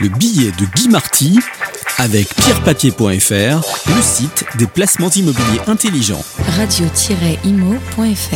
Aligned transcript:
Le 0.00 0.08
billet 0.08 0.50
de 0.52 0.64
Guy 0.74 0.88
Marty 0.88 1.38
avec 1.98 2.34
pierrepapier.fr, 2.34 3.92
le 3.94 4.00
site 4.00 4.46
des 4.56 4.66
placements 4.66 5.10
immobiliers 5.10 5.60
intelligents. 5.66 6.24
Radio-imo.fr 6.56 8.34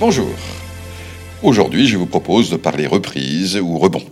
Bonjour. 0.00 0.34
Aujourd'hui, 1.42 1.86
je 1.86 1.98
vous 1.98 2.06
propose 2.06 2.48
de 2.48 2.56
parler 2.56 2.86
reprise 2.86 3.58
ou 3.62 3.76
rebond. 3.76 4.02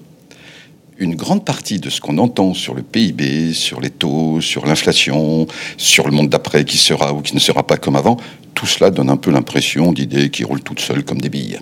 Une 0.98 1.14
grande 1.14 1.46
partie 1.46 1.78
de 1.80 1.88
ce 1.88 2.02
qu'on 2.02 2.18
entend 2.18 2.52
sur 2.52 2.74
le 2.74 2.82
PIB, 2.82 3.54
sur 3.54 3.80
les 3.80 3.88
taux, 3.88 4.42
sur 4.42 4.66
l'inflation, 4.66 5.46
sur 5.78 6.04
le 6.04 6.12
monde 6.12 6.28
d'après 6.28 6.66
qui 6.66 6.76
sera 6.76 7.14
ou 7.14 7.22
qui 7.22 7.34
ne 7.34 7.40
sera 7.40 7.66
pas 7.66 7.78
comme 7.78 7.96
avant, 7.96 8.18
tout 8.52 8.66
cela 8.66 8.90
donne 8.90 9.08
un 9.08 9.16
peu 9.16 9.30
l'impression 9.30 9.92
d'idées 9.92 10.28
qui 10.28 10.44
roulent 10.44 10.62
toutes 10.62 10.80
seules 10.80 11.04
comme 11.04 11.22
des 11.22 11.30
billes. 11.30 11.60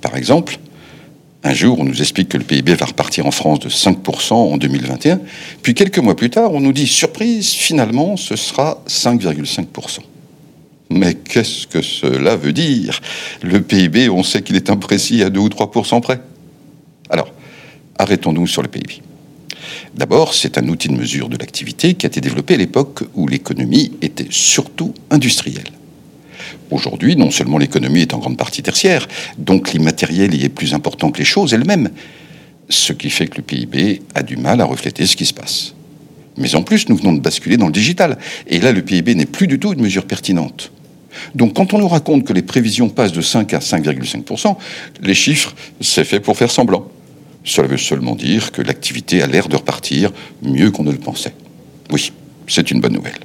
Par 0.00 0.14
exemple, 0.14 0.60
un 1.42 1.54
jour, 1.54 1.78
on 1.80 1.84
nous 1.84 2.00
explique 2.00 2.28
que 2.28 2.36
le 2.36 2.44
PIB 2.44 2.74
va 2.74 2.86
repartir 2.86 3.26
en 3.26 3.30
France 3.30 3.60
de 3.60 3.70
5% 3.70 4.34
en 4.34 4.56
2021, 4.58 5.20
puis 5.62 5.74
quelques 5.74 5.98
mois 5.98 6.14
plus 6.14 6.30
tard, 6.30 6.52
on 6.52 6.60
nous 6.60 6.72
dit, 6.72 6.86
surprise, 6.86 7.50
finalement, 7.50 8.16
ce 8.16 8.36
sera 8.36 8.82
5,5%. 8.86 10.00
Mais 10.90 11.14
qu'est-ce 11.14 11.66
que 11.66 11.82
cela 11.82 12.36
veut 12.36 12.52
dire? 12.52 13.00
Le 13.42 13.62
PIB, 13.62 14.10
on 14.10 14.22
sait 14.22 14.42
qu'il 14.42 14.56
est 14.56 14.70
imprécis 14.70 15.22
à 15.22 15.30
2 15.30 15.40
ou 15.40 15.48
3% 15.48 16.00
près. 16.02 16.20
Alors, 17.08 17.32
arrêtons-nous 17.96 18.46
sur 18.46 18.62
le 18.62 18.68
PIB. 18.68 19.00
D'abord, 19.94 20.34
c'est 20.34 20.58
un 20.58 20.68
outil 20.68 20.88
de 20.88 20.94
mesure 20.94 21.28
de 21.28 21.36
l'activité 21.36 21.94
qui 21.94 22.06
a 22.06 22.08
été 22.08 22.20
développé 22.20 22.54
à 22.54 22.58
l'époque 22.58 23.02
où 23.14 23.26
l'économie 23.26 23.92
était 24.02 24.28
surtout 24.30 24.92
industrielle. 25.10 25.70
Aujourd'hui, 26.70 27.16
non 27.16 27.30
seulement 27.30 27.58
l'économie 27.58 28.02
est 28.02 28.14
en 28.14 28.18
grande 28.18 28.36
partie 28.36 28.62
tertiaire, 28.62 29.08
donc 29.38 29.72
l'immatériel 29.72 30.34
y 30.34 30.44
est 30.44 30.48
plus 30.48 30.74
important 30.74 31.10
que 31.10 31.18
les 31.18 31.24
choses 31.24 31.54
elles-mêmes, 31.54 31.90
ce 32.68 32.92
qui 32.92 33.10
fait 33.10 33.26
que 33.26 33.38
le 33.38 33.42
PIB 33.42 34.02
a 34.14 34.22
du 34.22 34.36
mal 34.36 34.60
à 34.60 34.64
refléter 34.64 35.06
ce 35.06 35.16
qui 35.16 35.26
se 35.26 35.34
passe. 35.34 35.74
Mais 36.36 36.54
en 36.54 36.62
plus, 36.62 36.88
nous 36.88 36.96
venons 36.96 37.12
de 37.12 37.20
basculer 37.20 37.56
dans 37.56 37.66
le 37.66 37.72
digital, 37.72 38.18
et 38.46 38.60
là, 38.60 38.72
le 38.72 38.82
PIB 38.82 39.14
n'est 39.14 39.26
plus 39.26 39.46
du 39.46 39.58
tout 39.58 39.72
une 39.72 39.82
mesure 39.82 40.06
pertinente. 40.06 40.72
Donc 41.34 41.54
quand 41.54 41.74
on 41.74 41.78
nous 41.78 41.88
raconte 41.88 42.24
que 42.24 42.32
les 42.32 42.42
prévisions 42.42 42.88
passent 42.88 43.12
de 43.12 43.20
5 43.20 43.52
à 43.54 43.58
5,5%, 43.58 44.56
les 45.02 45.14
chiffres, 45.14 45.54
c'est 45.80 46.04
fait 46.04 46.20
pour 46.20 46.36
faire 46.36 46.50
semblant. 46.50 46.86
Cela 47.44 47.68
veut 47.68 47.78
seulement 47.78 48.14
dire 48.14 48.52
que 48.52 48.62
l'activité 48.62 49.22
a 49.22 49.26
l'air 49.26 49.48
de 49.48 49.56
repartir 49.56 50.12
mieux 50.42 50.70
qu'on 50.70 50.84
ne 50.84 50.92
le 50.92 50.98
pensait. 50.98 51.34
Oui, 51.90 52.12
c'est 52.46 52.70
une 52.70 52.80
bonne 52.80 52.92
nouvelle. 52.92 53.18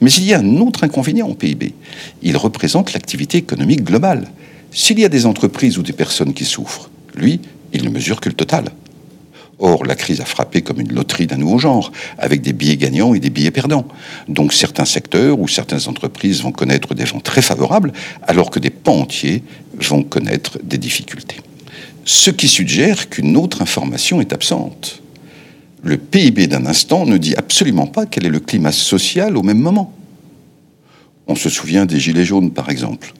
Mais 0.00 0.10
il 0.12 0.24
y 0.24 0.34
a 0.34 0.40
un 0.40 0.56
autre 0.60 0.84
inconvénient 0.84 1.28
au 1.28 1.34
PIB. 1.34 1.74
Il 2.22 2.36
représente 2.36 2.92
l'activité 2.92 3.38
économique 3.38 3.84
globale. 3.84 4.28
S'il 4.72 4.98
y 4.98 5.04
a 5.04 5.08
des 5.08 5.26
entreprises 5.26 5.78
ou 5.78 5.82
des 5.82 5.92
personnes 5.92 6.34
qui 6.34 6.44
souffrent, 6.44 6.90
lui, 7.14 7.40
il 7.72 7.84
ne 7.84 7.90
mesure 7.90 8.20
que 8.20 8.28
le 8.28 8.34
total. 8.34 8.66
Or, 9.58 9.86
la 9.86 9.94
crise 9.94 10.20
a 10.20 10.26
frappé 10.26 10.60
comme 10.60 10.80
une 10.80 10.92
loterie 10.92 11.26
d'un 11.26 11.38
nouveau 11.38 11.58
genre, 11.58 11.90
avec 12.18 12.42
des 12.42 12.52
billets 12.52 12.76
gagnants 12.76 13.14
et 13.14 13.20
des 13.20 13.30
billets 13.30 13.50
perdants. 13.50 13.88
Donc 14.28 14.52
certains 14.52 14.84
secteurs 14.84 15.40
ou 15.40 15.48
certaines 15.48 15.88
entreprises 15.88 16.42
vont 16.42 16.52
connaître 16.52 16.94
des 16.94 17.04
vents 17.04 17.20
très 17.20 17.40
favorables, 17.40 17.92
alors 18.22 18.50
que 18.50 18.58
des 18.58 18.70
pans 18.70 19.00
entiers 19.00 19.42
vont 19.80 20.02
connaître 20.02 20.58
des 20.62 20.78
difficultés. 20.78 21.40
Ce 22.04 22.30
qui 22.30 22.48
suggère 22.48 23.08
qu'une 23.08 23.36
autre 23.36 23.62
information 23.62 24.20
est 24.20 24.34
absente 24.34 25.02
le 25.82 25.96
PIB 25.96 26.46
d'un 26.46 26.66
instant 26.66 27.06
ne 27.06 27.16
dit 27.16 27.34
absolument 27.36 27.86
pas 27.86 28.06
quel 28.06 28.26
est 28.26 28.30
le 28.30 28.40
climat 28.40 28.72
social 28.72 29.36
au 29.36 29.42
même 29.42 29.58
moment. 29.58 29.92
On 31.26 31.34
se 31.34 31.48
souvient 31.48 31.86
des 31.86 32.00
Gilets 32.00 32.24
jaunes, 32.24 32.52
par 32.52 32.70
exemple. 32.70 33.12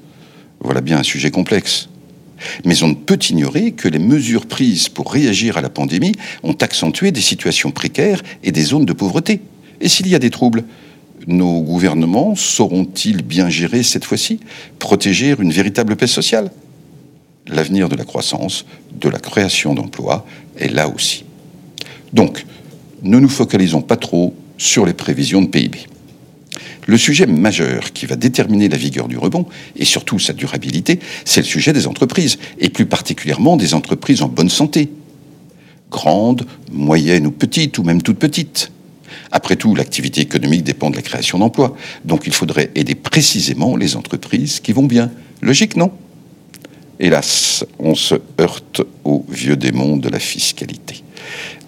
Voilà 0.61 0.81
bien 0.81 0.99
un 0.99 1.03
sujet 1.03 1.31
complexe. 1.31 1.89
Mais 2.65 2.83
on 2.83 2.89
ne 2.89 2.95
peut 2.95 3.19
ignorer 3.31 3.73
que 3.73 3.89
les 3.89 3.99
mesures 3.99 4.47
prises 4.47 4.89
pour 4.89 5.13
réagir 5.13 5.57
à 5.57 5.61
la 5.61 5.71
pandémie 5.71 6.13
ont 6.43 6.57
accentué 6.61 7.11
des 7.11 7.21
situations 7.21 7.71
précaires 7.71 8.23
et 8.43 8.53
des 8.53 8.63
zones 8.63 8.85
de 8.85 8.93
pauvreté. 8.93 9.41
Et 9.81 9.89
s'il 9.89 10.09
y 10.09 10.15
a 10.15 10.19
des 10.19 10.31
troubles, 10.31 10.65
nos 11.27 11.61
gouvernements 11.63 12.35
sauront-ils 12.35 13.23
bien 13.23 13.49
gérer 13.49 13.83
cette 13.83 14.05
fois-ci, 14.05 14.41
protéger 14.79 15.35
une 15.39 15.53
véritable 15.53 15.97
paix 15.97 16.07
sociale? 16.07 16.51
L'avenir 17.49 17.89
de 17.89 17.97
la 17.97 18.05
croissance, 18.05 18.67
de 19.01 19.09
la 19.09 19.19
création 19.19 19.75
d'emplois 19.75 20.27
est 20.59 20.69
là 20.69 20.89
aussi. 20.89 21.26
Donc, 22.13 22.45
ne 23.03 23.19
nous 23.19 23.29
focalisons 23.29 23.83
pas 23.83 23.97
trop 23.97 24.35
sur 24.59 24.87
les 24.87 24.95
prévisions 24.95 25.43
de 25.43 25.49
PIB. 25.49 25.79
Le 26.87 26.97
sujet 26.97 27.27
majeur 27.27 27.93
qui 27.93 28.07
va 28.07 28.15
déterminer 28.15 28.69
la 28.69 28.77
vigueur 28.77 29.09
du 29.09 29.19
rebond 29.19 29.47
et 29.75 29.85
surtout 29.85 30.19
sa 30.19 30.33
durabilité, 30.33 31.01
c'est 31.25 31.41
le 31.41 31.47
sujet 31.47 31.73
des 31.73 31.89
entreprises, 31.89 32.39
et 32.61 32.71
plus 32.71 32.87
particulièrement 32.87 33.57
des 33.57 33.75
entreprises 33.75 34.23
en 34.23 34.29
bonne 34.29 34.49
santé. 34.49 34.91
Grandes, 35.91 36.47
moyennes 36.71 37.27
ou 37.27 37.33
petites, 37.33 37.79
ou 37.79 37.83
même 37.83 38.03
toutes 38.03 38.19
petites. 38.19 38.71
Après 39.33 39.57
tout, 39.57 39.75
l'activité 39.75 40.21
économique 40.21 40.63
dépend 40.63 40.91
de 40.91 40.97
la 40.97 41.03
création 41.03 41.39
d'emplois, 41.39 41.77
donc 42.05 42.23
il 42.27 42.33
faudrait 42.33 42.71
aider 42.77 42.95
précisément 42.95 43.77
les 43.77 43.97
entreprises 43.97 44.61
qui 44.61 44.73
vont 44.73 44.85
bien. 44.85 45.11
Logique, 45.43 45.77
non? 45.77 45.91
Hélas, 47.01 47.65
on 47.79 47.95
se 47.95 48.15
heurte 48.41 48.83
au 49.05 49.25
vieux 49.29 49.57
démon 49.57 49.97
de 49.97 50.09
la 50.09 50.21
fiscalité. 50.21 51.03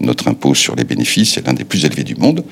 Notre 0.01 0.29
impôt 0.29 0.55
sur 0.55 0.77
les 0.77 0.84
bénéfices 0.84 1.37
est 1.37 1.47
l'un 1.47 1.55
des 1.55 1.65
plus 1.65 1.84
élevés 1.84 2.05
du 2.05 2.15
monde, 2.15 2.45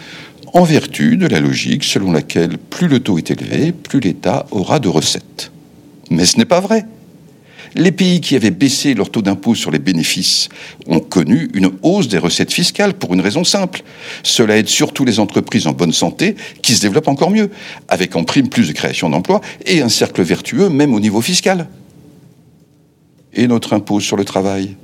en 0.53 0.62
vertu 0.62 1.16
de 1.16 1.27
la 1.27 1.41
logique 1.41 1.84
selon 1.84 2.12
laquelle 2.12 2.59
plus 2.59 2.88
le 2.88 3.00
taux 3.00 3.19
est 3.19 3.31
élevé, 3.31 3.72
plus 3.72 4.00
l'État 4.00 4.47
aura 4.50 4.78
de 4.78 4.88
recettes. 4.88 5.50
Mais 6.10 6.25
ce 6.25 6.38
n'est 6.38 6.44
pas 6.44 6.60
vrai. 6.60 6.87
Les 7.75 7.93
pays 7.93 8.22
qui 8.22 8.37
avaient 8.37 8.50
baissé 8.50 8.94
leur 8.94 9.10
taux 9.10 9.21
d'impôt 9.21 9.55
sur 9.55 9.71
les 9.71 9.78
bénéfices 9.78 10.49
ont 10.87 11.00
connu 11.00 11.50
une 11.53 11.71
hausse 11.82 12.09
des 12.09 12.16
recettes 12.16 12.53
fiscales 12.53 12.94
pour 12.94 13.12
une 13.12 13.21
raison 13.21 13.44
simple. 13.44 13.82
Cela 14.22 14.56
aide 14.56 14.69
surtout 14.69 15.05
les 15.05 15.19
entreprises 15.19 15.66
en 15.66 15.72
bonne 15.72 15.93
santé 15.93 16.37
qui 16.62 16.75
se 16.75 16.81
développent 16.81 17.09
encore 17.09 17.31
mieux, 17.31 17.50
avec 17.88 18.16
en 18.16 18.25
prime 18.25 18.49
plus 18.49 18.69
de 18.69 18.72
création 18.72 19.10
d'emplois 19.10 19.43
et 19.66 19.82
un 19.82 19.91
cercle 19.91 20.22
vertueux 20.22 20.71
même 20.71 20.94
au 20.94 21.00
niveau 21.00 21.21
fiscal. 21.21 21.69
Et 23.34 23.47
notre 23.47 23.75
impôt 23.75 24.00
sur 24.00 24.16
le 24.16 24.25
travail? 24.25 24.76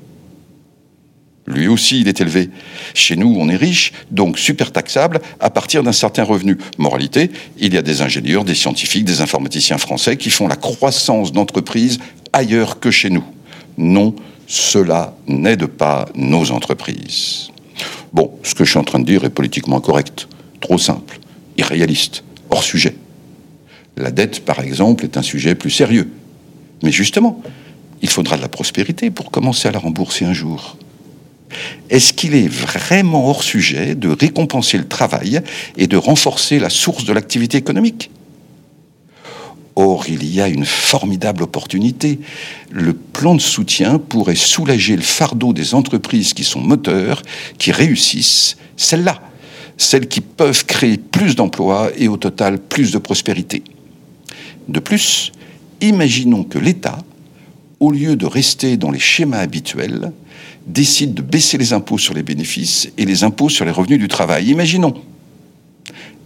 Lui 1.47 1.67
aussi, 1.67 2.01
il 2.01 2.09
est 2.09 2.21
élevé. 2.21 2.51
Chez 2.95 3.17
nous, 3.17 3.35
on 3.37 3.49
est 3.49 3.57
riche, 3.57 3.93
donc 4.11 4.39
super 4.39 4.71
taxable 4.71 5.21
à 5.41 5.51
partir 5.51 5.83
d'un 5.83 5.93
certain 5.93 6.23
revenu. 6.23 6.57
Moralité, 6.79 7.31
il 7.59 7.75
y 7.75 7.79
a 7.79 7.83
des 7.83 8.01
ingénieurs, 8.01 8.45
des 8.45 8.55
scientifiques, 8.55 9.05
des 9.05 9.21
informaticiens 9.21 9.79
français 9.79 10.17
qui 10.17 10.31
font 10.31 10.47
la 10.47 10.57
croissance 10.57 11.33
d'entreprises 11.33 11.99
ailleurs 12.33 12.79
que 12.79 12.93
chez 12.93 13.11
nous. 13.11 13.25
Non, 13.77 14.15
cela 14.47 15.17
n'aide 15.27 15.67
pas 15.67 16.09
nos 16.15 16.53
entreprises. 16.53 17.51
Bon, 18.13 18.31
ce 18.45 18.55
que 18.55 18.65
je 18.65 18.71
suis 18.71 18.79
en 18.79 18.85
train 18.85 19.01
de 19.01 19.05
dire 19.05 19.25
est 19.25 19.31
politiquement 19.31 19.79
incorrect, 19.79 20.29
trop 20.61 20.79
simple, 20.79 21.19
irréaliste, 21.57 22.23
hors 22.51 22.63
sujet. 22.63 22.95
La 23.97 24.11
dette, 24.11 24.45
par 24.45 24.61
exemple, 24.61 25.05
est 25.05 25.17
un 25.17 25.23
sujet 25.23 25.55
plus 25.55 25.71
sérieux. 25.71 26.11
Mais 26.83 26.93
justement, 26.93 27.43
il 28.01 28.09
faudra 28.09 28.37
de 28.37 28.43
la 28.43 28.49
prospérité 28.49 29.11
pour 29.11 29.31
commencer 29.31 29.69
à 29.69 29.73
la 29.73 29.79
rembourser 29.79 30.25
un 30.25 30.33
jour. 30.33 30.77
Est-ce 31.93 32.15
qu'il 32.15 32.35
est 32.35 32.49
vraiment 32.49 33.29
hors 33.29 33.43
sujet 33.43 33.95
de 33.95 34.09
récompenser 34.09 34.79
le 34.79 34.89
travail 34.89 35.43
et 35.77 35.87
de 35.87 35.99
renforcer 35.99 36.59
la 36.59 36.71
source 36.71 37.05
de 37.05 37.13
l'activité 37.13 37.59
économique? 37.59 38.11
Or, 39.77 40.07
il 40.09 40.25
y 40.25 40.41
a 40.41 40.49
une 40.49 40.65
formidable 40.65 41.43
opportunité. 41.43 42.19
Le 42.71 42.95
plan 42.95 43.35
de 43.35 43.43
soutien 43.43 43.99
pourrait 43.99 44.37
soulager 44.37 44.97
le 44.97 45.03
fardeau 45.03 45.53
des 45.53 45.75
entreprises 45.75 46.33
qui 46.33 46.45
sont 46.45 46.63
moteurs, 46.63 47.21
qui 47.59 47.73
réussissent, 47.73 48.57
celles-là, 48.79 49.21
celles 49.77 50.09
qui 50.09 50.23
peuvent 50.23 50.65
créer 50.65 50.97
plus 50.97 51.37
d'emplois 51.37 51.91
et 51.99 52.09
au 52.09 52.17
total 52.17 52.59
plus 52.59 52.91
de 52.91 52.99
prospérité. 52.99 53.63
De 54.67 54.81
plus, 54.81 55.31
imaginons 55.83 56.45
que 56.45 56.59
l'État, 56.59 56.97
au 57.83 57.91
lieu 57.91 58.15
de 58.15 58.27
rester 58.27 58.77
dans 58.77 58.93
les 58.93 59.01
schémas 59.01 59.41
habituels, 59.41 60.13
décide 60.69 61.15
de 61.15 61.23
baisser 61.23 61.59
les 61.59 61.73
impôts 61.73 61.99
sur 61.99 62.15
les 62.15 62.23
bénéfices 62.23 62.89
et 62.97 63.05
les 63.05 63.25
impôts 63.25 63.49
sur 63.49 63.65
les 63.65 63.73
revenus 63.73 63.99
du 63.99 64.07
travail. 64.07 64.51
Imaginons. 64.51 64.95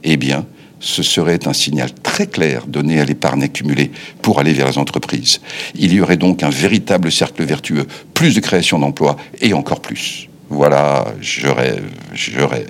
Eh 0.04 0.18
bien, 0.18 0.44
ce 0.80 1.02
serait 1.02 1.48
un 1.48 1.54
signal 1.54 1.94
très 2.02 2.26
clair 2.26 2.66
donné 2.66 3.00
à 3.00 3.06
l'épargne 3.06 3.42
accumulée 3.42 3.90
pour 4.20 4.38
aller 4.38 4.52
vers 4.52 4.68
les 4.68 4.76
entreprises. 4.76 5.40
Il 5.74 5.94
y 5.94 6.00
aurait 6.02 6.18
donc 6.18 6.42
un 6.42 6.50
véritable 6.50 7.10
cercle 7.10 7.42
vertueux, 7.42 7.86
plus 8.12 8.34
de 8.34 8.40
création 8.40 8.78
d'emplois 8.78 9.16
et 9.40 9.54
encore 9.54 9.80
plus. 9.80 10.28
Voilà, 10.50 11.06
je 11.22 11.46
rêve, 11.46 11.88
je 12.12 12.38
rêve. 12.38 12.68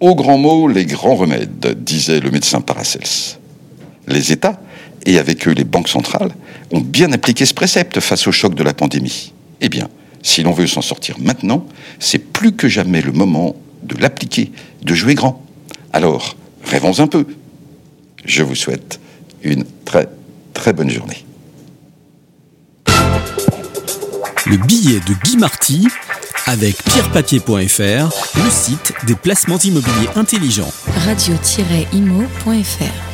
Au 0.00 0.14
grand 0.14 0.36
mot, 0.36 0.68
les 0.68 0.84
grands 0.84 1.16
remèdes, 1.16 1.82
disait 1.82 2.20
le 2.20 2.30
médecin 2.30 2.60
Paracels. 2.60 3.38
Les 4.06 4.32
États, 4.32 4.60
et 5.06 5.18
avec 5.18 5.48
eux 5.48 5.52
les 5.52 5.64
banques 5.64 5.88
centrales, 5.88 6.32
ont 6.72 6.80
bien 6.80 7.12
appliqué 7.12 7.46
ce 7.46 7.54
précepte 7.54 8.00
face 8.00 8.26
au 8.26 8.32
choc 8.32 8.54
de 8.54 8.62
la 8.62 8.74
pandémie. 8.74 9.32
Eh 9.60 9.68
bien, 9.68 9.88
si 10.22 10.42
l'on 10.42 10.52
veut 10.52 10.66
s'en 10.66 10.82
sortir 10.82 11.16
maintenant, 11.18 11.66
c'est 12.00 12.18
plus 12.18 12.52
que 12.52 12.68
jamais 12.68 13.00
le 13.00 13.12
moment 13.12 13.56
de 13.84 14.00
l'appliquer, 14.00 14.50
de 14.82 14.94
jouer 14.94 15.14
grand. 15.14 15.42
Alors, 15.92 16.36
rêvons 16.64 17.00
un 17.00 17.06
peu. 17.06 17.26
Je 18.24 18.42
vous 18.42 18.56
souhaite 18.56 19.00
une 19.42 19.64
très 19.84 20.08
très 20.52 20.72
bonne 20.72 20.90
journée. 20.90 21.24
Le 24.46 24.56
billet 24.58 25.00
de 25.00 25.14
Guy 25.24 25.36
Marty 25.36 25.88
avec 26.46 26.76
pierrepapier.fr, 26.84 28.10
le 28.36 28.50
site 28.50 28.92
des 29.06 29.16
placements 29.16 29.58
immobiliers 29.58 30.08
intelligents. 30.14 30.70
radio-imo.fr 31.04 33.05